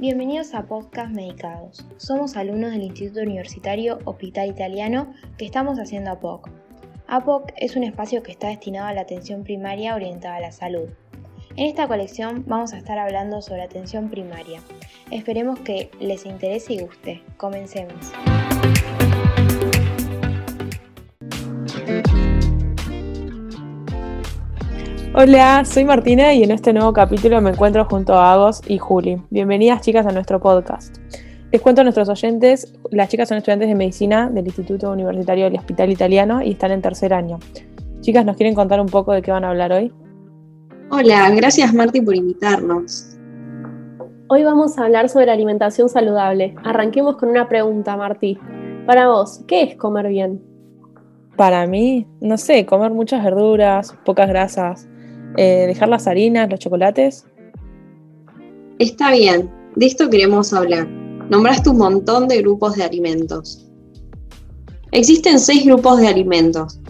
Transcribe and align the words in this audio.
Bienvenidos 0.00 0.54
a 0.54 0.62
Podcast 0.62 1.12
Medicados. 1.12 1.84
Somos 1.98 2.38
alumnos 2.38 2.70
del 2.70 2.84
Instituto 2.84 3.20
Universitario 3.20 3.98
Hospital 4.06 4.48
Italiano 4.48 5.12
que 5.36 5.44
estamos 5.44 5.78
haciendo 5.78 6.10
APOC. 6.12 6.48
APOC 7.06 7.52
es 7.58 7.76
un 7.76 7.82
espacio 7.82 8.22
que 8.22 8.32
está 8.32 8.48
destinado 8.48 8.86
a 8.86 8.94
la 8.94 9.02
atención 9.02 9.44
primaria 9.44 9.94
orientada 9.94 10.36
a 10.36 10.40
la 10.40 10.52
salud. 10.52 10.88
En 11.54 11.66
esta 11.66 11.86
colección 11.86 12.44
vamos 12.46 12.72
a 12.72 12.78
estar 12.78 12.98
hablando 12.98 13.42
sobre 13.42 13.60
atención 13.60 14.08
primaria. 14.08 14.62
Esperemos 15.10 15.58
que 15.58 15.90
les 16.00 16.24
interese 16.24 16.72
y 16.72 16.78
guste. 16.78 17.22
Comencemos. 17.36 18.10
Hola, 25.12 25.64
soy 25.64 25.84
Martina 25.84 26.32
y 26.34 26.44
en 26.44 26.52
este 26.52 26.72
nuevo 26.72 26.92
capítulo 26.92 27.40
me 27.40 27.50
encuentro 27.50 27.84
junto 27.84 28.14
a 28.14 28.32
Agos 28.32 28.62
y 28.68 28.78
Juli. 28.78 29.20
Bienvenidas 29.30 29.80
chicas 29.80 30.06
a 30.06 30.12
nuestro 30.12 30.38
podcast. 30.38 30.98
Les 31.50 31.60
cuento 31.60 31.80
a 31.80 31.84
nuestros 31.84 32.08
oyentes, 32.08 32.72
las 32.92 33.08
chicas 33.08 33.28
son 33.28 33.38
estudiantes 33.38 33.68
de 33.68 33.74
medicina 33.74 34.30
del 34.30 34.46
Instituto 34.46 34.92
Universitario 34.92 35.46
del 35.46 35.56
Hospital 35.56 35.90
Italiano 35.90 36.40
y 36.42 36.52
están 36.52 36.70
en 36.70 36.80
tercer 36.80 37.12
año. 37.12 37.40
Chicas, 38.02 38.24
¿nos 38.24 38.36
quieren 38.36 38.54
contar 38.54 38.80
un 38.80 38.86
poco 38.86 39.12
de 39.12 39.20
qué 39.20 39.32
van 39.32 39.42
a 39.42 39.50
hablar 39.50 39.72
hoy? 39.72 39.92
Hola, 40.92 41.28
gracias 41.30 41.74
Marti 41.74 42.00
por 42.00 42.14
invitarnos. 42.14 43.18
Hoy 44.28 44.44
vamos 44.44 44.78
a 44.78 44.84
hablar 44.84 45.08
sobre 45.08 45.32
alimentación 45.32 45.88
saludable. 45.88 46.54
Arranquemos 46.62 47.16
con 47.16 47.30
una 47.30 47.48
pregunta, 47.48 47.96
Martí. 47.96 48.38
Para 48.86 49.08
vos, 49.08 49.42
¿qué 49.48 49.64
es 49.64 49.74
comer 49.74 50.06
bien? 50.06 50.40
Para 51.34 51.66
mí, 51.66 52.06
no 52.20 52.38
sé, 52.38 52.64
comer 52.64 52.92
muchas 52.92 53.24
verduras, 53.24 53.96
pocas 54.04 54.28
grasas, 54.28 54.88
eh, 55.36 55.66
dejar 55.66 55.88
las 55.88 56.06
harinas, 56.06 56.50
los 56.50 56.60
chocolates. 56.60 57.24
Está 58.78 59.12
bien, 59.12 59.50
de 59.76 59.86
esto 59.86 60.08
queremos 60.10 60.52
hablar. 60.52 60.88
Nombraste 61.30 61.70
un 61.70 61.78
montón 61.78 62.28
de 62.28 62.38
grupos 62.38 62.76
de 62.76 62.84
alimentos. 62.84 63.66
Existen 64.92 65.38
seis 65.38 65.64
grupos 65.64 66.00
de 66.00 66.08
alimentos. 66.08 66.80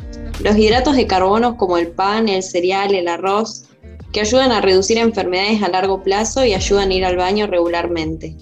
Los 0.43 0.57
hidratos 0.57 0.97
de 0.97 1.07
carbono 1.07 1.59
como 1.59 1.77
el 1.77 1.89
pan, 1.89 2.29
el 2.29 2.43
cereal, 2.43 2.95
el 2.95 3.09
arroz, 3.09 3.67
que 4.13 4.21
ayudan 4.21 4.53
a 4.53 4.63
reducir 4.63 4.97
enfermedades 4.97 5.63
a 5.63 5.69
largo 5.69 6.03
plazo 6.03 6.45
y 6.45 6.55
ayudan 6.55 6.91
a 6.91 6.95
ir 6.95 7.05
al 7.05 7.17
baño 7.17 7.47
regularmente. 7.47 8.37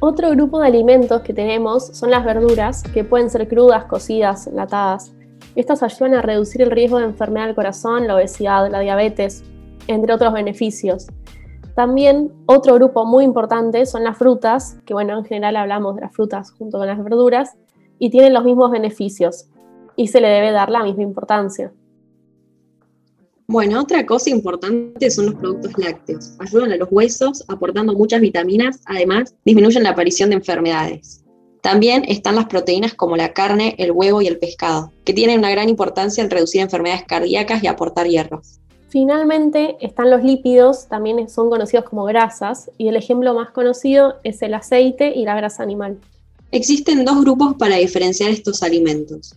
Otro 0.00 0.30
grupo 0.32 0.60
de 0.60 0.66
alimentos 0.66 1.22
que 1.22 1.32
tenemos 1.32 1.86
son 1.96 2.10
las 2.10 2.22
verduras, 2.22 2.82
que 2.82 3.04
pueden 3.04 3.30
ser 3.30 3.48
crudas, 3.48 3.86
cocidas, 3.86 4.46
enlatadas. 4.46 5.13
Estas 5.56 5.82
ayudan 5.82 6.14
a 6.14 6.22
reducir 6.22 6.62
el 6.62 6.70
riesgo 6.70 6.98
de 6.98 7.04
enfermedad 7.04 7.46
del 7.46 7.54
corazón, 7.54 8.06
la 8.06 8.16
obesidad, 8.16 8.70
la 8.70 8.80
diabetes, 8.80 9.44
entre 9.86 10.12
otros 10.12 10.32
beneficios. 10.32 11.06
También 11.74 12.32
otro 12.46 12.74
grupo 12.74 13.04
muy 13.04 13.24
importante 13.24 13.86
son 13.86 14.04
las 14.04 14.16
frutas, 14.16 14.76
que 14.84 14.94
bueno, 14.94 15.18
en 15.18 15.24
general 15.24 15.56
hablamos 15.56 15.96
de 15.96 16.02
las 16.02 16.12
frutas 16.12 16.52
junto 16.52 16.78
con 16.78 16.86
las 16.86 17.02
verduras, 17.02 17.56
y 17.98 18.10
tienen 18.10 18.32
los 18.32 18.44
mismos 18.44 18.70
beneficios, 18.70 19.46
y 19.96 20.08
se 20.08 20.20
le 20.20 20.28
debe 20.28 20.52
dar 20.52 20.70
la 20.70 20.82
misma 20.82 21.02
importancia. 21.02 21.72
Bueno, 23.46 23.80
otra 23.80 24.06
cosa 24.06 24.30
importante 24.30 25.10
son 25.10 25.26
los 25.26 25.34
productos 25.34 25.76
lácteos. 25.76 26.34
Ayudan 26.38 26.72
a 26.72 26.76
los 26.76 26.88
huesos, 26.90 27.44
aportando 27.48 27.92
muchas 27.92 28.20
vitaminas, 28.20 28.80
además 28.86 29.34
disminuyen 29.44 29.82
la 29.82 29.90
aparición 29.90 30.30
de 30.30 30.36
enfermedades. 30.36 31.23
También 31.64 32.04
están 32.08 32.36
las 32.36 32.44
proteínas 32.44 32.92
como 32.92 33.16
la 33.16 33.32
carne, 33.32 33.74
el 33.78 33.90
huevo 33.90 34.20
y 34.20 34.26
el 34.26 34.38
pescado, 34.38 34.92
que 35.02 35.14
tienen 35.14 35.38
una 35.38 35.50
gran 35.50 35.70
importancia 35.70 36.22
en 36.22 36.28
reducir 36.28 36.60
enfermedades 36.60 37.04
cardíacas 37.06 37.64
y 37.64 37.68
aportar 37.68 38.06
hierro. 38.06 38.42
Finalmente 38.90 39.78
están 39.80 40.10
los 40.10 40.22
lípidos, 40.22 40.88
también 40.88 41.26
son 41.30 41.48
conocidos 41.48 41.86
como 41.86 42.04
grasas, 42.04 42.70
y 42.76 42.88
el 42.88 42.96
ejemplo 42.96 43.32
más 43.32 43.48
conocido 43.48 44.16
es 44.24 44.42
el 44.42 44.52
aceite 44.52 45.14
y 45.16 45.24
la 45.24 45.36
grasa 45.36 45.62
animal. 45.62 45.96
Existen 46.50 47.02
dos 47.06 47.22
grupos 47.22 47.54
para 47.54 47.76
diferenciar 47.76 48.28
estos 48.28 48.62
alimentos, 48.62 49.34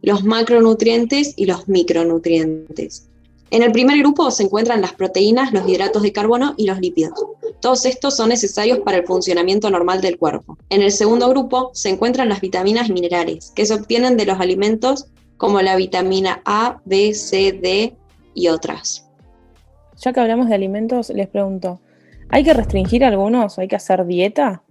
los 0.00 0.24
macronutrientes 0.24 1.34
y 1.36 1.44
los 1.44 1.68
micronutrientes. 1.68 3.06
En 3.50 3.62
el 3.62 3.70
primer 3.70 3.98
grupo 3.98 4.30
se 4.32 4.42
encuentran 4.42 4.80
las 4.80 4.92
proteínas, 4.92 5.52
los 5.52 5.68
hidratos 5.68 6.02
de 6.02 6.12
carbono 6.12 6.54
y 6.56 6.66
los 6.66 6.80
lípidos. 6.80 7.12
Todos 7.60 7.86
estos 7.86 8.16
son 8.16 8.30
necesarios 8.30 8.80
para 8.80 8.98
el 8.98 9.06
funcionamiento 9.06 9.70
normal 9.70 10.00
del 10.00 10.18
cuerpo. 10.18 10.58
En 10.68 10.82
el 10.82 10.90
segundo 10.90 11.28
grupo 11.28 11.70
se 11.72 11.90
encuentran 11.90 12.28
las 12.28 12.40
vitaminas 12.40 12.88
y 12.88 12.92
minerales, 12.92 13.52
que 13.54 13.64
se 13.64 13.74
obtienen 13.74 14.16
de 14.16 14.26
los 14.26 14.40
alimentos 14.40 15.06
como 15.36 15.60
la 15.62 15.76
vitamina 15.76 16.42
A, 16.44 16.80
B, 16.84 17.14
C, 17.14 17.52
D 17.52 17.96
y 18.34 18.48
otras. 18.48 19.08
Ya 19.98 20.12
que 20.12 20.20
hablamos 20.20 20.48
de 20.48 20.54
alimentos, 20.54 21.10
les 21.10 21.28
pregunto, 21.28 21.80
¿hay 22.28 22.42
que 22.42 22.52
restringir 22.52 23.04
algunos? 23.04 23.58
¿Hay 23.58 23.68
que 23.68 23.76
hacer 23.76 24.04
dieta? 24.06 24.62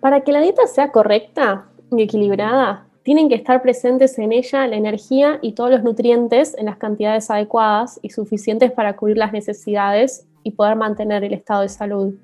Para 0.00 0.22
que 0.22 0.32
la 0.32 0.40
dieta 0.40 0.66
sea 0.66 0.90
correcta 0.90 1.68
y 1.90 2.02
equilibrada, 2.02 2.86
tienen 3.02 3.28
que 3.28 3.34
estar 3.34 3.62
presentes 3.62 4.18
en 4.18 4.32
ella 4.32 4.66
la 4.66 4.76
energía 4.76 5.38
y 5.42 5.52
todos 5.52 5.70
los 5.70 5.82
nutrientes 5.82 6.54
en 6.56 6.66
las 6.66 6.76
cantidades 6.76 7.30
adecuadas 7.30 7.98
y 8.02 8.10
suficientes 8.10 8.70
para 8.72 8.96
cubrir 8.96 9.16
las 9.16 9.32
necesidades 9.32 10.26
y 10.44 10.52
poder 10.52 10.76
mantener 10.76 11.24
el 11.24 11.32
estado 11.32 11.62
de 11.62 11.68
salud. 11.68 12.14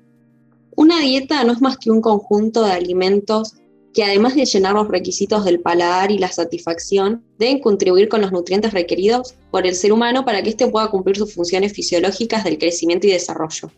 Una 0.75 0.99
dieta 0.99 1.43
no 1.43 1.53
es 1.53 1.61
más 1.61 1.77
que 1.77 1.91
un 1.91 2.01
conjunto 2.01 2.63
de 2.63 2.71
alimentos 2.71 3.55
que 3.93 4.03
además 4.03 4.35
de 4.35 4.45
llenar 4.45 4.73
los 4.73 4.87
requisitos 4.87 5.45
del 5.45 5.59
paladar 5.59 6.11
y 6.11 6.19
la 6.19 6.27
satisfacción, 6.27 7.23
deben 7.37 7.59
contribuir 7.59 8.07
con 8.07 8.21
los 8.21 8.31
nutrientes 8.31 8.71
requeridos 8.71 9.35
por 9.51 9.65
el 9.65 9.73
ser 9.75 9.91
humano 9.91 10.23
para 10.25 10.43
que 10.43 10.49
éste 10.49 10.67
pueda 10.67 10.89
cumplir 10.89 11.17
sus 11.17 11.33
funciones 11.33 11.73
fisiológicas 11.73 12.43
del 12.43 12.59
crecimiento 12.59 13.07
y 13.07 13.11
desarrollo. 13.11 13.71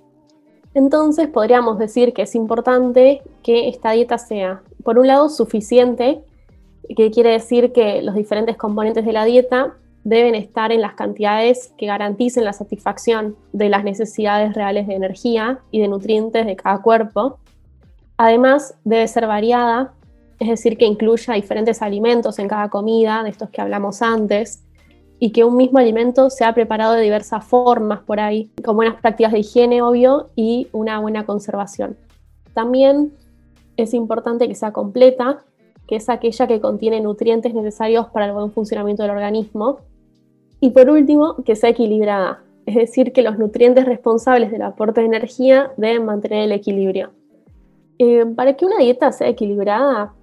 Entonces 0.74 1.28
podríamos 1.30 1.80
decir 1.80 2.14
que 2.14 2.24
es 2.24 2.36
importante 2.36 3.22
que 3.42 3.68
esta 3.68 3.92
dieta 3.92 4.18
sea, 4.18 4.62
por 4.84 5.00
un 5.00 5.08
lado, 5.08 5.30
suficiente 5.30 6.22
que 6.96 7.12
quiere 7.12 7.32
decir 7.32 7.72
que 7.72 8.02
los 8.02 8.16
diferentes 8.16 8.58
componentes 8.58 9.06
de 9.06 9.14
la 9.14 9.26
dieta 9.26 9.76
deben 10.04 10.36
estar 10.36 10.72
en 10.72 10.82
las 10.82 10.94
cantidades 10.96 11.74
que 11.78 11.86
garanticen 11.86 12.44
la 12.44 12.54
satisfacción 12.54 13.36
de 13.54 13.70
las 13.70 13.84
necesidades 13.84 14.54
reales 14.56 14.88
de 14.88 14.96
energía 14.96 15.60
y 15.70 15.80
de 15.80 15.88
nutrientes 15.88 16.46
de 16.46 16.56
cada 16.56 16.82
cuerpo. 16.82 17.38
Además, 18.18 18.76
debe 18.84 19.08
ser 19.08 19.28
variada, 19.28 19.94
es 20.40 20.50
decir, 20.50 20.78
que 20.78 20.86
incluya 20.86 21.36
diferentes 21.36 21.82
alimentos 21.82 22.40
en 22.40 22.48
cada 22.48 22.70
comida, 22.70 23.24
de 23.24 23.30
estos 23.30 23.50
que 23.50 23.62
hablamos 23.62 24.02
antes, 24.02 24.64
y 25.20 25.32
que 25.32 25.44
un 25.44 25.56
mismo 25.56 25.78
alimento 25.78 26.32
sea 26.32 26.54
preparado 26.54 26.94
de 26.94 27.04
diversas 27.04 27.46
formas 27.46 28.00
por 28.00 28.20
ahí, 28.20 28.52
con 28.66 28.76
buenas 28.76 29.00
prácticas 29.00 29.32
de 29.34 29.40
higiene, 29.40 29.84
obvio, 29.84 30.30
y 30.36 30.68
una 30.72 31.00
buena 31.00 31.28
conservación. 31.28 31.96
También 32.56 33.14
es 33.78 33.94
importante 33.94 34.48
que 34.48 34.56
sea 34.56 34.74
completa, 34.74 35.44
que 35.92 35.98
es 35.98 36.10
aquella 36.10 36.48
que 36.48 36.62
contiene 36.62 37.02
nutrientes 37.02 37.54
necesarios 37.54 38.08
para 38.14 38.28
el 38.28 38.32
buen 38.32 38.50
funcionamiento 38.54 39.04
del 39.04 39.12
organismo. 39.12 39.80
Y 40.62 40.70
por 40.70 40.90
último, 40.90 41.44
que 41.44 41.58
sea 41.58 41.72
equilibrada, 41.72 42.42
es 42.66 42.76
decir, 42.76 43.12
que 43.12 43.22
los 43.22 43.38
nutrientes 43.38 43.84
responsables 43.84 44.52
del 44.52 44.62
aporte 44.62 45.02
de 45.02 45.08
energía 45.08 45.74
deben 45.76 46.06
mantener 46.06 46.46
el 46.46 46.54
equilibrio. 46.54 47.10
Eh, 48.00 48.26
para 48.26 48.56
que 48.56 48.64
una 48.64 48.78
dieta 48.78 49.12
sea 49.12 49.28
equilibrada, 49.28 50.14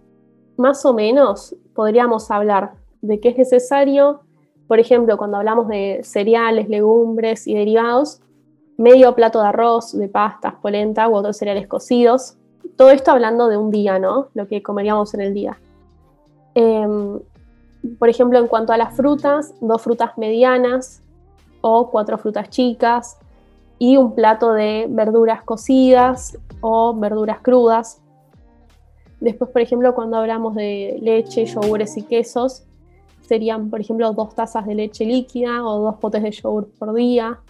más 0.57 0.87
o 0.87 0.95
menos 0.95 1.55
podríamos 1.75 2.31
hablar 2.31 2.73
de 3.03 3.21
que 3.21 3.29
es 3.29 3.37
necesario, 3.37 4.21
por 4.69 4.81
ejemplo, 4.81 5.19
cuando 5.19 5.37
hablamos 5.37 5.69
de 5.69 6.01
cereales, 6.03 6.71
legumbres 6.71 7.47
y 7.47 7.55
derivados, 7.55 8.23
medio 8.79 9.15
plato 9.15 9.43
de 9.43 9.49
arroz, 9.49 9.93
de 9.93 10.09
pastas, 10.09 10.55
polenta 10.63 11.11
u 11.11 11.15
otros 11.15 11.37
cereales 11.37 11.67
cocidos, 11.69 12.38
todo 12.79 12.91
esto 12.91 13.11
hablando 13.11 13.49
de 13.49 13.57
un 13.57 13.73
día, 13.73 13.99
¿no? 13.99 14.29
Lo 14.35 14.47
que 14.47 14.63
comeríamos 14.63 15.13
en 15.13 15.21
el 15.21 15.35
día. 15.35 15.59
Em, 16.55 17.19
por 17.99 18.09
ejemplo, 18.09 18.39
en 18.39 18.47
cuanto 18.47 18.73
a 18.73 18.77
las 18.77 18.95
frutas, 18.95 19.53
dos 19.61 19.83
frutas 19.83 20.17
medianas 20.17 21.03
o 21.61 21.91
cuatro 21.91 22.17
frutas 22.19 22.49
chicas 22.51 23.19
y 23.81 23.97
un 23.97 24.15
plato 24.15 24.53
de 24.53 24.87
verduras 24.89 25.43
cocidas 25.43 26.39
o 26.61 26.95
verduras 26.95 27.41
crudas. 27.41 28.01
Después, 29.19 29.51
por 29.51 29.61
ejemplo, 29.61 29.93
cuando 29.97 30.17
hablamos 30.19 30.55
de 30.55 30.99
leche, 31.03 31.47
yogures 31.47 31.97
y 31.97 32.03
quesos, 32.03 32.63
serían, 33.23 33.71
por 33.71 33.81
ejemplo, 33.81 34.13
dos 34.13 34.37
tazas 34.37 34.67
de 34.67 34.77
leche 34.77 35.05
líquida 35.05 35.67
o 35.67 35.81
dos 35.81 35.97
potes 35.97 36.23
de 36.23 36.31
yogur 36.31 36.69
por 36.79 36.95
día. 36.95 37.41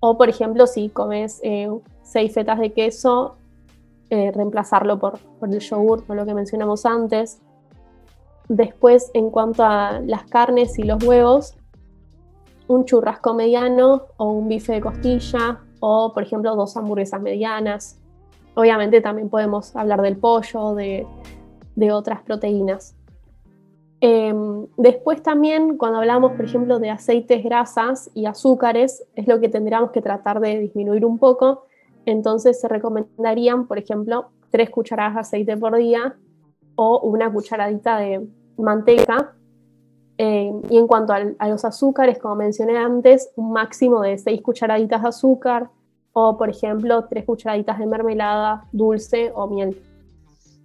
O, 0.00 0.18
por 0.18 0.28
ejemplo, 0.28 0.66
si 0.66 0.90
comes 0.90 1.40
eh, 1.42 1.70
seis 2.02 2.34
fetas 2.34 2.58
de 2.58 2.72
queso, 2.74 3.36
eh, 4.10 4.32
reemplazarlo 4.32 4.98
por, 4.98 5.18
por, 5.38 5.48
el 5.48 5.60
yogur, 5.60 6.04
por 6.04 6.16
lo 6.16 6.26
que 6.26 6.34
mencionamos 6.34 6.84
antes. 6.84 7.40
Después, 8.48 9.10
en 9.14 9.30
cuanto 9.30 9.64
a 9.64 10.00
las 10.00 10.24
carnes 10.24 10.78
y 10.78 10.82
los 10.82 11.02
huevos, 11.04 11.56
un 12.66 12.84
churrasco 12.84 13.34
mediano 13.34 14.06
o 14.16 14.30
un 14.30 14.48
bife 14.48 14.72
de 14.72 14.80
costilla 14.80 15.60
o, 15.80 16.12
por 16.12 16.22
ejemplo, 16.22 16.54
dos 16.54 16.76
hamburguesas 16.76 17.20
medianas. 17.20 18.00
Obviamente 18.54 19.00
también 19.00 19.28
podemos 19.28 19.74
hablar 19.74 20.02
del 20.02 20.16
pollo, 20.16 20.74
de, 20.74 21.06
de 21.76 21.92
otras 21.92 22.22
proteínas. 22.22 22.96
Em, 24.00 24.66
después 24.76 25.22
también, 25.22 25.76
cuando 25.76 25.98
hablamos, 25.98 26.32
por 26.32 26.44
ejemplo, 26.44 26.78
de 26.78 26.90
aceites, 26.90 27.44
grasas 27.44 28.10
y 28.14 28.26
azúcares, 28.26 29.04
es 29.14 29.26
lo 29.28 29.40
que 29.40 29.48
tendríamos 29.48 29.90
que 29.90 30.00
tratar 30.00 30.40
de 30.40 30.58
disminuir 30.58 31.04
un 31.04 31.18
poco, 31.18 31.66
entonces 32.06 32.60
se 32.60 32.68
recomendarían, 32.68 33.66
por 33.66 33.78
ejemplo, 33.78 34.30
tres 34.50 34.70
cucharadas 34.70 35.14
de 35.14 35.20
aceite 35.20 35.56
por 35.56 35.76
día 35.76 36.16
o 36.74 37.00
una 37.00 37.32
cucharadita 37.32 37.98
de 37.98 38.26
manteca. 38.56 39.34
Eh, 40.18 40.52
y 40.68 40.76
en 40.76 40.86
cuanto 40.86 41.14
a, 41.14 41.48
los 41.48 41.64
azúcares, 41.64 42.18
como 42.18 42.36
mencioné 42.36 42.76
antes, 42.76 43.30
un 43.36 43.52
máximo 43.52 44.02
de 44.02 44.18
seis 44.18 44.42
cucharaditas 44.42 45.02
de 45.02 45.08
azúcar 45.08 45.70
o, 46.12 46.36
por 46.36 46.50
ejemplo, 46.50 47.06
tres 47.08 47.24
cucharaditas 47.24 47.78
de 47.78 47.86
mermelada, 47.86 48.66
dulce 48.72 49.32
o 49.34 49.46
miel. 49.46 49.80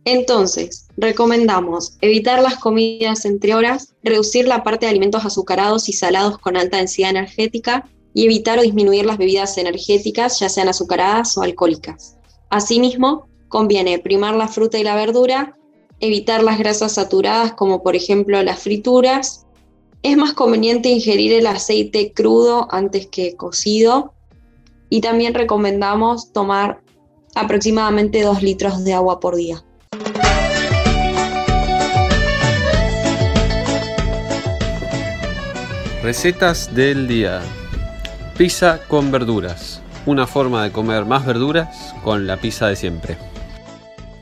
Entonces, 0.04 0.88
recomendamos 0.98 1.98
evitar 2.02 2.42
las 2.42 2.58
comidas 2.58 3.26
entre 3.26 3.56
horas, 3.56 3.96
reducir 4.04 4.48
la 4.48 4.64
parte 4.64 4.86
de 4.86 4.92
alimentos 4.92 5.26
azucarados 5.26 5.90
y 5.90 5.94
salados 5.94 6.38
con 6.38 6.58
alta 6.58 6.78
densidad 6.78 7.10
energética 7.10 7.90
y 8.16 8.24
evitar 8.24 8.58
o 8.58 8.62
disminuir 8.62 9.06
las 9.06 9.18
bebidas 9.18 9.58
energéticas, 9.58 10.40
ya 10.40 10.48
sean 10.48 10.70
azucaradas 10.70 11.38
o 11.38 11.42
alcohólicas. 11.42 12.16
Asimismo, 12.50 13.28
conviene 13.50 14.00
primar 14.00 14.36
la 14.36 14.48
fruta 14.48 14.80
y 14.80 14.84
la 14.86 14.96
verdura, 14.96 15.58
evitar 16.00 16.42
las 16.42 16.58
grasas 16.58 16.94
saturadas 16.94 17.54
como 17.54 17.84
por 17.84 17.94
ejemplo 17.94 18.42
las 18.42 18.60
frituras. 18.60 19.46
Es 20.02 20.16
más 20.16 20.32
conveniente 20.32 20.88
ingerir 20.88 21.34
el 21.34 21.46
aceite 21.46 22.14
crudo 22.14 22.70
antes 22.72 23.08
que 23.08 23.36
cocido 23.36 24.14
y 24.90 25.02
también 25.02 25.34
recomendamos 25.34 26.32
tomar 26.32 26.80
aproximadamente 27.36 28.22
2 28.22 28.42
litros 28.42 28.86
de 28.86 28.94
agua 28.94 29.20
por 29.20 29.36
día. 29.36 29.62
Recetas 36.02 36.74
del 36.74 37.10
día. 37.10 37.42
Pizza 38.38 38.82
con 38.90 39.12
verduras. 39.12 39.80
Una 40.06 40.28
forma 40.28 40.62
de 40.62 40.74
comer 40.74 41.06
más 41.06 41.26
verduras 41.26 41.96
con 42.04 42.28
la 42.28 42.36
pizza 42.36 42.68
de 42.68 42.76
siempre. 42.76 43.16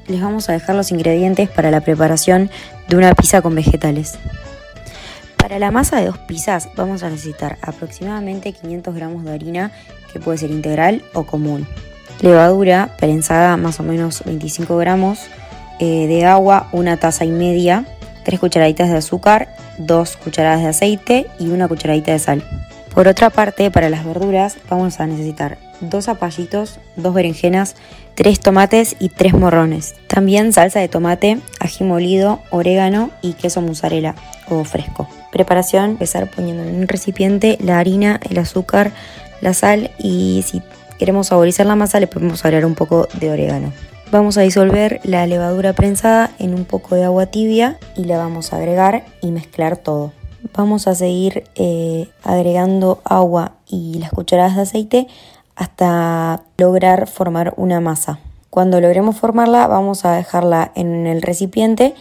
Les 0.08 0.22
vamos 0.22 0.48
a 0.50 0.54
dejar 0.54 0.76
los 0.76 0.92
ingredientes 0.92 1.50
para 1.50 1.72
la 1.72 1.82
preparación 1.82 2.52
de 2.88 2.96
una 2.96 3.16
pizza 3.16 3.42
con 3.42 3.56
vegetales. 3.56 4.20
Para 5.36 5.58
la 5.58 5.72
masa 5.72 5.98
de 6.00 6.06
dos 6.06 6.20
pizzas 6.20 6.70
vamos 6.76 7.02
a 7.02 7.10
necesitar 7.10 7.58
aproximadamente 7.64 8.54
500 8.54 8.94
gramos 8.94 9.24
de 9.24 9.34
harina, 9.34 9.72
que 10.12 10.20
puede 10.20 10.38
ser 10.38 10.52
integral 10.52 11.02
o 11.16 11.24
común. 11.24 11.68
Levadura 12.22 12.96
prensada 13.00 13.58
más 13.58 13.80
o 13.80 13.84
menos 13.84 14.22
25 14.26 14.78
gramos, 14.78 15.22
eh, 15.80 16.06
de 16.06 16.26
agua 16.26 16.70
una 16.72 16.98
taza 16.98 17.26
y 17.26 17.32
media, 17.32 17.86
3 18.26 18.40
cucharaditas 18.40 18.92
de 18.92 18.98
azúcar, 18.98 19.56
2 19.80 20.18
cucharadas 20.18 20.62
de 20.62 20.68
aceite 20.68 21.28
y 21.40 21.48
una 21.48 21.68
cucharadita 21.68 22.12
de 22.12 22.20
sal. 22.20 22.63
Por 22.94 23.08
otra 23.08 23.32
parte, 23.32 23.72
para 23.72 23.90
las 23.90 24.06
verduras 24.06 24.58
vamos 24.70 25.00
a 25.00 25.08
necesitar 25.08 25.58
dos 25.82 26.06
zapallitos, 26.06 26.80
dos 26.96 27.14
berenjenas, 27.14 27.76
tres 28.14 28.40
tomates 28.40 28.96
y 29.00 29.10
tres 29.10 29.34
morrones. 29.34 29.96
También 30.08 30.54
salsa 30.54 30.80
de 30.80 30.88
tomate, 30.88 31.40
ají 31.60 31.84
molido, 31.84 32.40
orégano 32.52 33.10
y 33.24 33.34
queso 33.34 33.62
mozzarella 33.62 34.14
o 34.48 34.64
fresco. 34.64 35.10
Preparación, 35.32 35.92
empezar 35.92 36.30
poniendo 36.30 36.64
en 36.64 36.76
un 36.76 36.88
recipiente 36.88 37.58
la 37.60 37.80
harina, 37.80 38.20
el 38.30 38.38
azúcar, 38.38 38.92
la 39.42 39.56
sal 39.56 39.90
y 39.98 40.44
si 40.46 40.62
queremos 41.00 41.28
saborizar 41.28 41.66
la 41.66 41.76
masa 41.76 42.00
le 42.00 42.06
podemos 42.06 42.46
agregar 42.46 42.66
un 42.66 42.76
poco 42.76 43.08
de 43.20 43.32
orégano. 43.32 43.74
Vamos 44.12 44.38
a 44.38 44.42
disolver 44.42 45.00
la 45.04 45.26
levadura 45.26 45.74
prensada 45.74 46.30
en 46.38 46.54
un 46.54 46.66
poco 46.66 46.94
de 46.94 47.06
agua 47.06 47.26
tibia 47.26 47.80
y 47.98 48.04
la 48.04 48.20
vamos 48.20 48.54
a 48.54 48.58
agregar 48.58 49.04
y 49.22 49.32
mezclar 49.32 49.78
todo. 49.78 50.14
Vamos 50.56 50.88
a 50.88 50.96
seguir 50.96 51.46
eh, 51.56 52.10
agregando 52.24 53.02
agua 53.04 53.54
y 53.68 54.00
las 54.00 54.12
cucharadas 54.12 54.56
de 54.56 54.62
aceite 54.62 55.08
hasta 55.56 56.44
lograr 56.58 57.08
formar 57.08 57.54
una 57.58 57.80
masa. 57.80 58.20
Cuando 58.50 58.82
logremos 58.82 59.18
formarla 59.18 59.68
vamos 59.68 60.06
a 60.06 60.14
dejarla 60.14 60.72
en 60.76 61.08
el 61.08 61.22
recipiente 61.22 61.96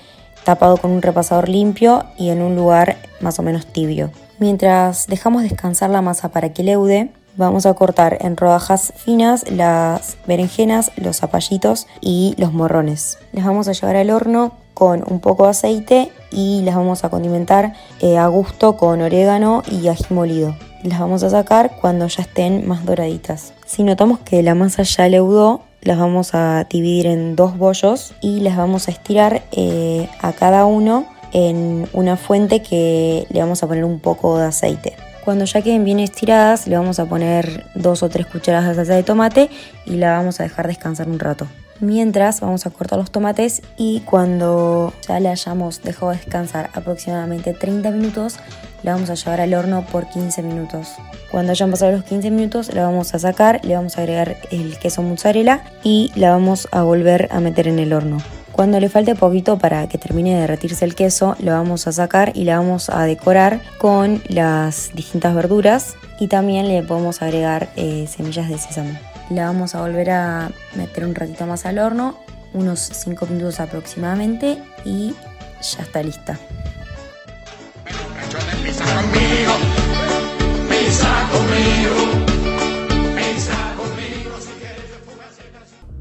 tapado 0.44 0.76
con 0.76 0.90
un 0.90 1.02
repasador 1.02 1.48
limpio 1.48 2.04
y 2.18 2.30
en 2.30 2.42
un 2.42 2.56
lugar 2.56 2.96
más 3.20 3.38
o 3.38 3.42
menos 3.42 3.66
tibio. 3.66 4.10
Mientras 4.38 5.06
dejamos 5.06 5.42
descansar 5.42 5.90
la 5.90 6.02
masa 6.02 6.30
para 6.30 6.52
que 6.52 6.64
leude, 6.64 7.12
Vamos 7.34 7.64
a 7.64 7.72
cortar 7.72 8.18
en 8.20 8.36
rodajas 8.36 8.92
finas 8.94 9.50
las 9.50 10.18
berenjenas, 10.26 10.92
los 10.96 11.16
zapallitos 11.16 11.86
y 12.02 12.34
los 12.36 12.52
morrones. 12.52 13.18
Las 13.32 13.46
vamos 13.46 13.68
a 13.68 13.72
llevar 13.72 13.96
al 13.96 14.10
horno 14.10 14.52
con 14.82 15.04
un 15.06 15.20
poco 15.20 15.44
de 15.44 15.50
aceite 15.50 16.10
y 16.32 16.62
las 16.62 16.74
vamos 16.74 17.04
a 17.04 17.08
condimentar 17.08 17.72
eh, 18.00 18.18
a 18.18 18.26
gusto 18.26 18.76
con 18.76 19.00
orégano 19.00 19.62
y 19.70 19.86
ají 19.86 20.06
molido. 20.10 20.56
Las 20.82 20.98
vamos 20.98 21.22
a 21.22 21.30
sacar 21.30 21.76
cuando 21.80 22.08
ya 22.08 22.22
estén 22.22 22.66
más 22.66 22.84
doraditas. 22.84 23.52
Si 23.64 23.84
notamos 23.84 24.18
que 24.18 24.42
la 24.42 24.56
masa 24.56 24.82
ya 24.82 25.06
leudó, 25.06 25.60
las 25.82 25.98
vamos 26.00 26.34
a 26.34 26.66
dividir 26.68 27.06
en 27.06 27.36
dos 27.36 27.56
bollos 27.56 28.12
y 28.20 28.40
las 28.40 28.56
vamos 28.56 28.88
a 28.88 28.90
estirar 28.90 29.44
eh, 29.52 30.08
a 30.20 30.32
cada 30.32 30.64
uno 30.66 31.06
en 31.32 31.88
una 31.92 32.16
fuente 32.16 32.60
que 32.60 33.28
le 33.30 33.38
vamos 33.38 33.62
a 33.62 33.68
poner 33.68 33.84
un 33.84 34.00
poco 34.00 34.36
de 34.36 34.46
aceite. 34.46 34.96
Cuando 35.24 35.44
ya 35.44 35.62
queden 35.62 35.84
bien 35.84 36.00
estiradas, 36.00 36.66
le 36.66 36.76
vamos 36.76 36.98
a 36.98 37.06
poner 37.06 37.66
dos 37.76 38.02
o 38.02 38.08
tres 38.08 38.26
cucharadas 38.26 38.70
de 38.70 38.74
salsa 38.74 38.96
de 38.96 39.04
tomate 39.04 39.48
y 39.86 39.92
la 39.92 40.16
vamos 40.16 40.40
a 40.40 40.42
dejar 40.42 40.66
descansar 40.66 41.08
un 41.08 41.20
rato. 41.20 41.46
Mientras 41.82 42.40
vamos 42.40 42.64
a 42.64 42.70
cortar 42.70 43.00
los 43.00 43.10
tomates 43.10 43.60
y 43.76 44.02
cuando 44.02 44.92
ya 45.08 45.18
la 45.18 45.32
hayamos 45.32 45.82
dejado 45.82 46.12
descansar 46.12 46.70
aproximadamente 46.74 47.54
30 47.54 47.90
minutos, 47.90 48.36
la 48.84 48.92
vamos 48.94 49.10
a 49.10 49.14
llevar 49.14 49.40
al 49.40 49.52
horno 49.52 49.84
por 49.90 50.08
15 50.08 50.44
minutos. 50.44 50.90
Cuando 51.32 51.50
hayan 51.50 51.72
pasado 51.72 51.90
los 51.90 52.04
15 52.04 52.30
minutos, 52.30 52.72
la 52.72 52.84
vamos 52.84 53.12
a 53.14 53.18
sacar, 53.18 53.64
le 53.64 53.74
vamos 53.74 53.98
a 53.98 54.02
agregar 54.02 54.36
el 54.52 54.78
queso 54.78 55.02
mozzarella 55.02 55.64
y 55.82 56.12
la 56.14 56.30
vamos 56.30 56.68
a 56.70 56.84
volver 56.84 57.28
a 57.32 57.40
meter 57.40 57.66
en 57.66 57.80
el 57.80 57.92
horno. 57.92 58.18
Cuando 58.52 58.78
le 58.78 58.88
falte 58.88 59.16
poquito 59.16 59.58
para 59.58 59.88
que 59.88 59.98
termine 59.98 60.34
de 60.34 60.42
derretirse 60.42 60.84
el 60.84 60.94
queso, 60.94 61.34
lo 61.40 61.50
vamos 61.50 61.88
a 61.88 61.92
sacar 61.92 62.30
y 62.36 62.44
la 62.44 62.58
vamos 62.58 62.90
a 62.90 63.02
decorar 63.06 63.60
con 63.78 64.22
las 64.28 64.92
distintas 64.94 65.34
verduras 65.34 65.96
y 66.20 66.28
también 66.28 66.68
le 66.68 66.84
podemos 66.84 67.22
agregar 67.22 67.70
eh, 67.74 68.06
semillas 68.08 68.48
de 68.48 68.58
sésamo. 68.58 69.11
La 69.34 69.46
vamos 69.46 69.74
a 69.74 69.80
volver 69.80 70.10
a 70.10 70.50
meter 70.76 71.06
un 71.06 71.14
ratito 71.14 71.46
más 71.46 71.64
al 71.64 71.78
horno, 71.78 72.16
unos 72.52 72.80
5 72.80 73.24
minutos 73.26 73.60
aproximadamente 73.60 74.58
y 74.84 75.14
ya 75.62 75.82
está 75.82 76.02
lista. 76.02 76.38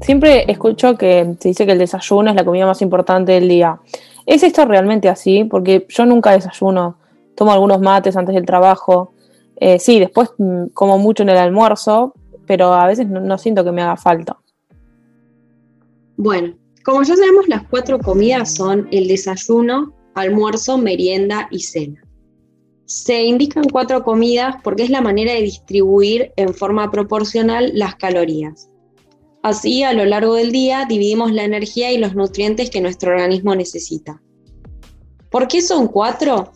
Siempre 0.02 0.44
escucho 0.52 0.98
que 0.98 1.34
se 1.40 1.48
dice 1.48 1.64
que 1.64 1.72
el 1.72 1.78
desayuno 1.78 2.28
es 2.28 2.36
la 2.36 2.44
comida 2.44 2.66
más 2.66 2.82
importante 2.82 3.32
del 3.32 3.48
día. 3.48 3.80
¿Es 4.26 4.42
esto 4.42 4.66
realmente 4.66 5.08
así? 5.08 5.44
Porque 5.44 5.86
yo 5.88 6.04
nunca 6.04 6.32
desayuno. 6.32 6.96
Tomo 7.34 7.52
algunos 7.52 7.80
mates 7.80 8.14
antes 8.14 8.34
del 8.34 8.44
trabajo. 8.44 9.14
Eh, 9.56 9.78
sí, 9.78 10.00
después 10.00 10.32
mm, 10.36 10.66
como 10.74 10.98
mucho 10.98 11.22
en 11.22 11.30
el 11.30 11.38
almuerzo, 11.38 12.14
pero 12.46 12.72
a 12.72 12.86
veces 12.86 13.06
no, 13.08 13.38
siento 13.38 13.64
que 13.64 13.72
me 13.72 13.82
haga 13.82 13.96
falta. 13.96 14.38
Bueno, 16.16 16.54
como 16.84 17.02
ya 17.02 17.16
sabemos, 17.16 17.48
las 17.48 17.66
cuatro 17.68 17.98
comidas 17.98 18.54
son 18.54 18.88
el 18.90 19.08
desayuno, 19.08 19.94
almuerzo, 20.14 20.78
merienda 20.78 21.48
y 21.50 21.60
cena. 21.60 22.02
Se 22.84 23.22
indican 23.22 23.64
cuatro 23.70 24.02
comidas 24.02 24.56
porque 24.62 24.82
es 24.82 24.90
la 24.90 25.00
manera 25.00 25.32
de 25.32 25.42
distribuir 25.42 26.32
en 26.36 26.52
forma 26.52 26.90
proporcional 26.90 27.72
las 27.74 27.94
calorías. 27.94 28.68
Así, 29.42 29.82
a 29.82 29.92
lo 29.92 30.04
largo 30.04 30.34
del 30.34 30.52
día, 30.52 30.86
dividimos 30.88 31.32
la 31.32 31.44
energía 31.44 31.90
y 31.90 31.98
los 31.98 32.14
nutrientes 32.14 32.70
que 32.70 32.80
nuestro 32.80 33.12
organismo 33.12 33.54
necesita. 33.54 34.22
¿Por 35.30 35.48
qué 35.48 35.62
son 35.62 35.88
cuatro? 35.88 36.52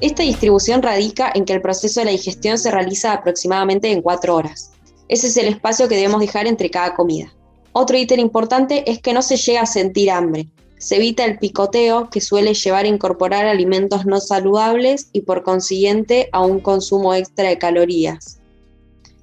Esta 0.00 0.22
distribución 0.22 0.80
radica 0.80 1.30
en 1.34 1.44
que 1.44 1.52
el 1.52 1.60
proceso 1.60 2.00
de 2.00 2.06
la 2.06 2.12
digestión 2.12 2.56
se 2.56 2.70
realiza 2.70 3.12
aproximadamente 3.12 3.90
en 3.90 4.00
cuatro 4.00 4.36
horas. 4.36 4.72
Ese 5.10 5.26
es 5.26 5.36
el 5.36 5.48
espacio 5.48 5.88
que 5.88 5.96
debemos 5.96 6.20
dejar 6.20 6.46
entre 6.46 6.70
cada 6.70 6.94
comida. 6.94 7.34
Otro 7.72 7.98
ítem 7.98 8.20
importante 8.20 8.88
es 8.88 9.00
que 9.00 9.12
no 9.12 9.22
se 9.22 9.36
llega 9.36 9.62
a 9.62 9.66
sentir 9.66 10.08
hambre. 10.08 10.46
Se 10.78 10.96
evita 10.96 11.24
el 11.24 11.36
picoteo 11.36 12.08
que 12.10 12.20
suele 12.20 12.54
llevar 12.54 12.84
a 12.84 12.88
incorporar 12.88 13.44
alimentos 13.44 14.06
no 14.06 14.20
saludables 14.20 15.10
y 15.12 15.22
por 15.22 15.42
consiguiente 15.42 16.28
a 16.30 16.46
un 16.46 16.60
consumo 16.60 17.12
extra 17.12 17.48
de 17.48 17.58
calorías, 17.58 18.38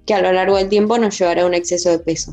que 0.06 0.14
a 0.14 0.22
lo 0.22 0.34
largo 0.34 0.58
del 0.58 0.68
tiempo 0.68 0.98
nos 0.98 1.18
llevará 1.18 1.44
a 1.44 1.46
un 1.46 1.54
exceso 1.54 1.90
de 1.90 2.00
peso. 2.00 2.32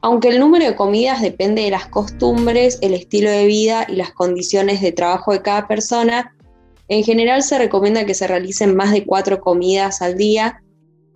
Aunque 0.00 0.26
el 0.26 0.40
número 0.40 0.64
de 0.64 0.74
comidas 0.74 1.22
depende 1.22 1.62
de 1.62 1.70
las 1.70 1.86
costumbres, 1.86 2.78
el 2.82 2.94
estilo 2.94 3.30
de 3.30 3.46
vida 3.46 3.86
y 3.88 3.94
las 3.94 4.10
condiciones 4.10 4.80
de 4.80 4.90
trabajo 4.90 5.30
de 5.30 5.42
cada 5.42 5.68
persona, 5.68 6.34
en 6.88 7.04
general 7.04 7.44
se 7.44 7.56
recomienda 7.56 8.04
que 8.04 8.14
se 8.14 8.26
realicen 8.26 8.74
más 8.74 8.90
de 8.90 9.04
cuatro 9.06 9.40
comidas 9.40 10.02
al 10.02 10.16
día 10.16 10.60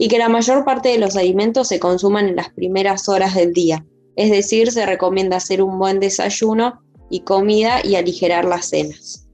y 0.03 0.09
que 0.09 0.17
la 0.17 0.31
mayor 0.31 0.65
parte 0.65 0.89
de 0.89 0.99
los 0.99 1.15
alimentos 1.15 1.69
se 1.69 1.79
consuman 1.79 2.27
en 2.27 2.37
las 2.37 2.49
primeras 2.49 3.07
horas 3.07 3.35
del 3.35 3.53
día. 3.53 3.85
Es 4.17 4.31
decir, 4.31 4.73
se 4.73 4.87
recomienda 4.87 5.37
hacer 5.37 5.63
un 5.63 5.79
buen 5.79 6.01
desayuno 6.01 6.81
y 7.11 7.21
comida 7.21 7.85
y 7.85 7.97
aligerar 7.97 8.47
las 8.47 8.71
cenas. 8.71 9.29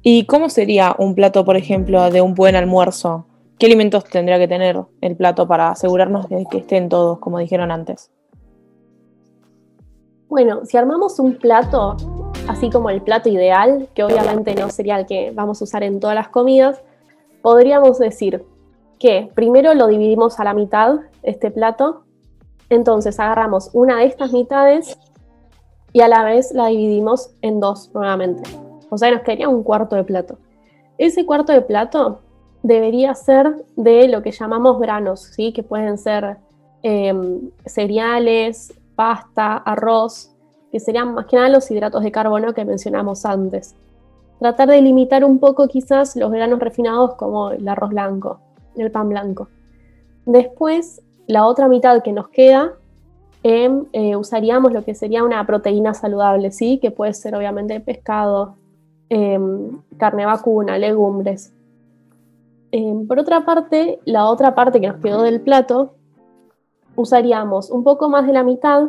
¿Y 0.00 0.26
cómo 0.26 0.48
sería 0.48 0.94
un 0.96 1.16
plato, 1.16 1.44
por 1.44 1.56
ejemplo, 1.56 2.08
de 2.12 2.20
un 2.20 2.34
buen 2.34 2.54
almuerzo? 2.54 3.26
¿qué 3.58 3.66
alimentos 3.66 4.04
tendría 4.04 4.38
que 4.38 4.46
tener 4.46 4.80
el 5.00 5.16
plato 5.16 5.48
para 5.48 5.70
asegurarnos 5.70 6.28
de 6.28 6.46
que 6.48 6.58
estén 6.58 6.88
todos, 6.88 7.18
como 7.18 7.38
dijeron 7.38 7.72
antes? 7.72 8.12
Bueno, 10.28 10.64
si 10.64 10.76
armamos 10.76 11.18
un 11.18 11.36
plato, 11.36 11.96
así 12.46 12.70
como 12.70 12.90
el 12.90 13.02
plato 13.02 13.28
ideal, 13.28 13.88
que 13.94 14.04
obviamente 14.04 14.54
no 14.54 14.70
sería 14.70 14.98
el 14.98 15.06
que 15.06 15.32
vamos 15.34 15.60
a 15.60 15.64
usar 15.64 15.82
en 15.82 15.98
todas 15.98 16.14
las 16.14 16.28
comidas, 16.28 16.80
podríamos 17.42 17.98
decir 17.98 18.44
primero 19.34 19.74
lo 19.74 19.86
dividimos 19.86 20.40
a 20.40 20.44
la 20.44 20.54
mitad, 20.54 20.96
este 21.22 21.50
plato, 21.50 22.04
entonces 22.70 23.20
agarramos 23.20 23.70
una 23.72 23.98
de 23.98 24.06
estas 24.06 24.32
mitades 24.32 24.98
y 25.92 26.00
a 26.00 26.08
la 26.08 26.24
vez 26.24 26.52
la 26.52 26.66
dividimos 26.66 27.30
en 27.42 27.60
dos 27.60 27.90
nuevamente. 27.94 28.42
O 28.90 28.98
sea, 28.98 29.10
nos 29.10 29.22
quedaría 29.22 29.48
un 29.48 29.62
cuarto 29.62 29.96
de 29.96 30.04
plato. 30.04 30.38
Ese 30.98 31.26
cuarto 31.26 31.52
de 31.52 31.60
plato 31.60 32.20
debería 32.62 33.14
ser 33.14 33.64
de 33.76 34.08
lo 34.08 34.22
que 34.22 34.32
llamamos 34.32 34.80
granos, 34.80 35.20
¿sí? 35.20 35.52
que 35.52 35.62
pueden 35.62 35.98
ser 35.98 36.38
em, 36.82 37.50
cereales, 37.66 38.72
pasta, 38.96 39.56
arroz, 39.56 40.30
que 40.72 40.80
serían 40.80 41.14
más 41.14 41.26
que 41.26 41.36
nada 41.36 41.48
los 41.48 41.70
hidratos 41.70 42.02
de 42.02 42.10
carbono 42.10 42.54
que 42.54 42.64
mencionamos 42.64 43.24
antes. 43.24 43.74
Tratar 44.40 44.68
de 44.68 44.80
limitar 44.80 45.24
un 45.24 45.38
poco 45.38 45.68
quizás 45.68 46.16
los 46.16 46.32
granos 46.32 46.58
refinados 46.58 47.14
como 47.14 47.50
el 47.50 47.68
arroz 47.68 47.90
blanco, 47.90 48.40
el 48.76 48.90
pan 48.90 49.08
blanco. 49.08 49.48
Después, 50.26 51.02
la 51.26 51.46
otra 51.46 51.68
mitad 51.68 52.02
que 52.02 52.12
nos 52.12 52.28
queda, 52.28 52.74
em, 53.42 53.84
eh, 53.92 54.16
usaríamos 54.16 54.72
lo 54.72 54.84
que 54.84 54.94
sería 54.94 55.24
una 55.24 55.46
proteína 55.46 55.94
saludable, 55.94 56.50
¿sí? 56.50 56.78
que 56.78 56.90
puede 56.90 57.12
ser 57.14 57.34
obviamente 57.34 57.78
pescado, 57.80 58.56
em, 59.08 59.78
carne 59.98 60.26
vacuna, 60.26 60.78
legumbres. 60.78 61.52
Em, 62.72 63.06
por 63.06 63.18
otra 63.18 63.44
parte, 63.44 64.00
la 64.04 64.26
otra 64.26 64.54
parte 64.54 64.80
que 64.80 64.88
nos 64.88 65.00
quedó 65.00 65.22
del 65.22 65.40
plato, 65.40 65.94
usaríamos 66.96 67.70
un 67.70 67.84
poco 67.84 68.08
más 68.08 68.26
de 68.26 68.32
la 68.32 68.42
mitad 68.42 68.88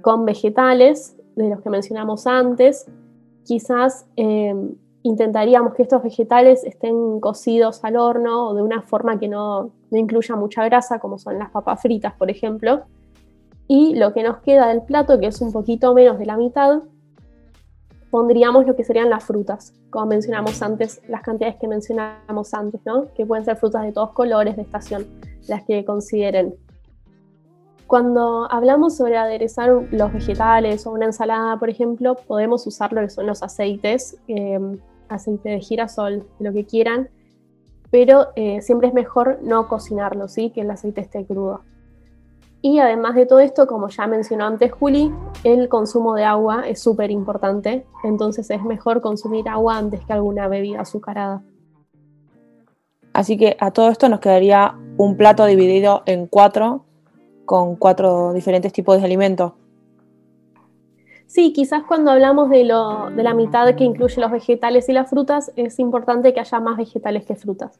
con 0.00 0.24
vegetales, 0.24 1.16
de 1.36 1.50
los 1.50 1.60
que 1.60 1.70
mencionamos 1.70 2.26
antes. 2.26 2.86
Quizás 3.44 4.06
intentaríamos 5.02 5.74
que 5.74 5.82
estos 5.82 6.02
vegetales 6.02 6.64
estén 6.64 7.20
cocidos 7.20 7.82
al 7.84 7.96
horno 7.96 8.48
o 8.48 8.54
de 8.54 8.62
una 8.62 8.82
forma 8.82 9.18
que 9.18 9.28
no, 9.28 9.70
no 9.90 9.98
incluya 9.98 10.36
mucha 10.36 10.64
grasa, 10.64 10.98
como 10.98 11.18
son 11.18 11.38
las 11.38 11.50
papas 11.50 11.80
fritas, 11.80 12.14
por 12.14 12.30
ejemplo. 12.30 12.82
Y 13.66 13.94
lo 13.94 14.12
que 14.12 14.22
nos 14.22 14.38
queda 14.38 14.68
del 14.68 14.82
plato, 14.82 15.18
que 15.20 15.26
es 15.26 15.40
un 15.40 15.52
poquito 15.52 15.94
menos 15.94 16.18
de 16.18 16.26
la 16.26 16.36
mitad, 16.36 16.82
pondríamos 18.10 18.66
lo 18.66 18.74
que 18.74 18.84
serían 18.84 19.08
las 19.08 19.24
frutas, 19.24 19.72
como 19.90 20.06
mencionamos 20.06 20.60
antes, 20.62 21.00
las 21.08 21.22
cantidades 21.22 21.56
que 21.56 21.68
mencionamos 21.68 22.52
antes, 22.52 22.80
¿no? 22.84 23.06
que 23.14 23.24
pueden 23.24 23.44
ser 23.44 23.56
frutas 23.56 23.82
de 23.82 23.92
todos 23.92 24.10
colores 24.10 24.56
de 24.56 24.62
estación, 24.62 25.06
las 25.48 25.62
que 25.64 25.84
consideren. 25.84 26.54
Cuando 27.90 28.46
hablamos 28.52 28.96
sobre 28.96 29.16
aderezar 29.16 29.68
los 29.90 30.12
vegetales 30.12 30.86
o 30.86 30.92
una 30.92 31.06
ensalada, 31.06 31.56
por 31.56 31.70
ejemplo, 31.70 32.14
podemos 32.14 32.64
usar 32.68 32.92
lo 32.92 33.00
que 33.00 33.10
son 33.10 33.26
los 33.26 33.42
aceites, 33.42 34.16
em, 34.28 34.78
aceite 35.08 35.48
de 35.48 35.58
girasol, 35.58 36.24
lo 36.38 36.52
que 36.52 36.64
quieran, 36.64 37.08
pero 37.90 38.28
eh, 38.36 38.62
siempre 38.62 38.86
es 38.86 38.94
mejor 38.94 39.40
no 39.42 39.66
cocinarlo, 39.66 40.28
¿sí? 40.28 40.50
que 40.50 40.60
el 40.60 40.70
aceite 40.70 41.00
esté 41.00 41.26
crudo. 41.26 41.62
Y 42.62 42.78
además 42.78 43.16
de 43.16 43.26
todo 43.26 43.40
esto, 43.40 43.66
como 43.66 43.88
ya 43.88 44.06
mencionó 44.06 44.46
antes 44.46 44.70
Juli, 44.70 45.12
el 45.42 45.68
consumo 45.68 46.14
de 46.14 46.22
agua 46.22 46.68
es 46.68 46.80
súper 46.80 47.10
importante, 47.10 47.84
entonces 48.04 48.48
es 48.50 48.62
mejor 48.62 49.00
consumir 49.00 49.48
agua 49.48 49.78
antes 49.78 49.98
que 50.06 50.12
alguna 50.12 50.46
bebida 50.46 50.82
azucarada. 50.82 51.42
Así 53.12 53.36
que 53.36 53.56
a 53.58 53.72
todo 53.72 53.88
esto 53.88 54.08
nos 54.08 54.20
quedaría 54.20 54.76
un 54.96 55.16
plato 55.16 55.44
dividido 55.44 56.04
en 56.06 56.28
cuatro 56.28 56.84
con 57.44 57.76
cuatro 57.76 58.32
diferentes 58.32 58.72
tipos 58.72 58.98
de 58.98 59.04
alimentos. 59.04 59.52
Sí, 61.26 61.52
quizás 61.52 61.84
cuando 61.86 62.10
hablamos 62.10 62.50
de, 62.50 62.64
lo, 62.64 63.10
de 63.10 63.22
la 63.22 63.34
mitad 63.34 63.72
que 63.76 63.84
incluye 63.84 64.20
los 64.20 64.32
vegetales 64.32 64.88
y 64.88 64.92
las 64.92 65.08
frutas, 65.08 65.52
es 65.54 65.78
importante 65.78 66.34
que 66.34 66.40
haya 66.40 66.58
más 66.58 66.76
vegetales 66.76 67.24
que 67.24 67.36
frutas. 67.36 67.78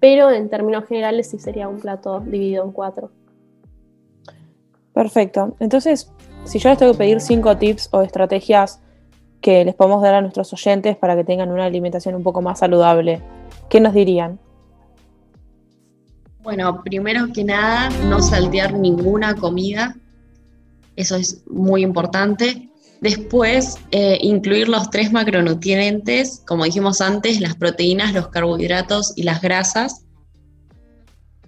Pero 0.00 0.30
en 0.30 0.48
términos 0.48 0.86
generales 0.86 1.28
sí 1.28 1.38
sería 1.38 1.68
un 1.68 1.80
plato 1.80 2.20
dividido 2.20 2.64
en 2.64 2.72
cuatro. 2.72 3.10
Perfecto. 4.94 5.54
Entonces, 5.60 6.10
si 6.44 6.58
yo 6.58 6.70
les 6.70 6.78
tengo 6.78 6.92
que 6.92 6.98
pedir 6.98 7.20
cinco 7.20 7.58
tips 7.58 7.90
o 7.92 8.00
estrategias 8.00 8.80
que 9.42 9.64
les 9.64 9.74
podemos 9.74 10.02
dar 10.02 10.14
a 10.14 10.22
nuestros 10.22 10.52
oyentes 10.52 10.96
para 10.96 11.14
que 11.14 11.24
tengan 11.24 11.50
una 11.52 11.66
alimentación 11.66 12.14
un 12.14 12.22
poco 12.22 12.40
más 12.40 12.60
saludable, 12.60 13.20
¿qué 13.68 13.80
nos 13.80 13.92
dirían? 13.92 14.38
Bueno, 16.42 16.82
primero 16.82 17.32
que 17.32 17.44
nada, 17.44 17.90
no 18.08 18.22
saltear 18.22 18.72
ninguna 18.72 19.34
comida. 19.34 19.96
Eso 20.96 21.16
es 21.16 21.42
muy 21.48 21.82
importante. 21.82 22.68
Después, 23.00 23.76
eh, 23.92 24.18
incluir 24.20 24.68
los 24.68 24.90
tres 24.90 25.12
macronutrientes, 25.12 26.42
como 26.46 26.64
dijimos 26.64 27.00
antes, 27.00 27.40
las 27.40 27.54
proteínas, 27.54 28.12
los 28.12 28.28
carbohidratos 28.28 29.12
y 29.16 29.22
las 29.22 29.40
grasas. 29.40 30.04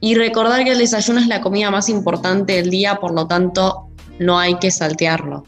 Y 0.00 0.14
recordar 0.14 0.64
que 0.64 0.73
el 0.73 0.78
desayuno 0.78 1.20
es 1.20 1.26
la 1.26 1.40
comida 1.40 1.70
más 1.70 1.88
importante 1.88 2.54
del 2.54 2.70
día, 2.70 2.97
por 2.97 3.12
lo 3.12 3.26
tanto, 3.26 3.88
no 4.18 4.38
hay 4.38 4.59
que 4.59 4.70
saltearlo. 4.70 5.44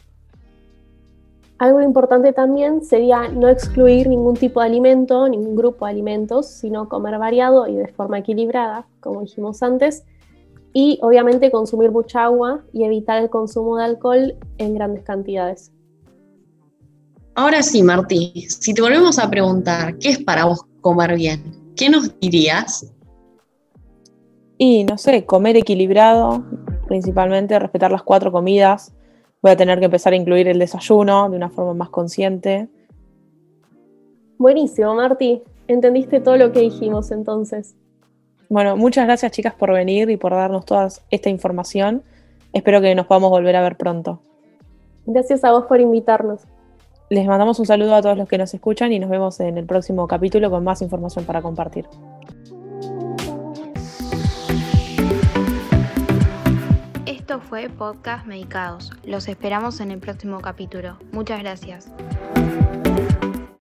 Algo 1.63 1.81
importante 1.81 2.33
también 2.33 2.83
sería 2.83 3.29
no 3.29 3.49
excluir 3.49 4.09
ningún 4.09 4.35
tipo 4.35 4.59
de 4.59 4.67
alimento, 4.67 5.29
ningún 5.29 5.55
grupo 5.55 5.85
de 5.85 5.93
alimentos, 5.93 6.49
sino 6.49 6.89
comer 6.89 7.21
variado 7.21 7.69
y 7.69 7.77
de 7.77 7.87
forma 7.87 8.19
equilibrada, 8.19 8.89
como 8.99 9.21
dijimos 9.21 9.63
antes, 9.63 10.03
y 10.73 10.99
obviamente 11.03 11.53
consumir 11.53 11.93
mucha 11.93 12.25
agua 12.25 12.65
y 12.73 12.83
evitar 12.83 13.23
el 13.23 13.31
consumo 13.31 13.77
de 13.77 13.85
alcohol 13.85 14.35
en 14.59 14.75
grandes 14.75 15.05
cantidades. 15.05 15.71
Ahora 17.37 17.63
sí, 17.63 17.81
Martí, 17.85 18.45
si 18.49 18.75
te 18.75 18.83
volvemos 18.83 19.21
a 19.21 19.31
preguntar, 19.31 19.97
¿qué 19.99 20.09
es 20.09 20.19
para 20.19 20.47
vos 20.47 20.65
comer 20.81 21.15
bien? 21.15 21.45
¿Qué 21.77 21.89
nos 21.89 22.19
dirías? 22.19 22.93
Y 24.59 24.83
no 24.83 24.99
sé, 24.99 25.25
comer 25.27 25.57
equilibrado, 25.57 26.43
principalmente 26.89 27.57
respetar 27.57 27.93
las 27.93 28.03
cuatro 28.03 28.33
comidas, 28.33 28.93
voy 29.43 29.51
a 29.51 29.57
tener 29.57 29.79
que 29.81 29.87
empezar 29.87 30.13
a 30.13 30.17
incluir 30.17 30.49
el 30.49 30.59
desayuno 30.59 31.29
de 31.29 31.37
una 31.37 31.51
forma 31.51 31.75
más 31.75 31.91
consciente. 31.91 32.69
Buenísimo, 34.39 34.95
Marti. 34.95 35.43
Entendiste 35.69 36.21
todo 36.21 36.37
lo 36.37 36.53
que 36.53 36.61
dijimos 36.61 37.11
entonces. 37.11 37.75
Bueno, 38.49 38.77
muchas 38.77 39.07
gracias 39.07 39.33
chicas 39.33 39.55
por 39.55 39.73
venir 39.73 40.11
y 40.11 40.17
por 40.17 40.33
darnos 40.33 40.65
toda 40.65 40.89
esta 41.11 41.29
información. 41.29 42.03
Espero 42.53 42.81
que 42.81 42.95
nos 42.95 43.07
podamos 43.07 43.31
volver 43.31 43.57
a 43.57 43.63
ver 43.63 43.77
pronto. 43.77 44.21
Gracias 45.07 45.43
a 45.45 45.53
vos 45.53 45.65
por 45.67 45.81
invitarnos. 45.81 46.43
Les 47.09 47.27
mandamos 47.27 47.59
un 47.59 47.67
saludo 47.67 47.95
a 47.95 48.03
todos 48.03 48.17
los 48.17 48.29
que 48.29 48.39
nos 48.39 48.55
escuchan 48.55 48.93
y 48.93 48.99
nos 48.99 49.11
vemos 49.11 49.41
en 49.41 49.59
el 49.59 49.67
próximo 49.67 50.07
capítulo 50.07 50.51
con 50.51 50.65
más 50.65 50.83
información 50.83 51.25
para 51.25 51.43
compartir. 51.43 51.87
Fue 57.53 57.69
Podcast 57.69 58.27
Medicados. 58.27 58.91
Los 59.05 59.29
esperamos 59.29 59.81
en 59.81 59.91
el 59.91 59.99
próximo 59.99 60.41
capítulo. 60.41 60.97
Muchas 61.13 61.39
gracias. 61.41 61.93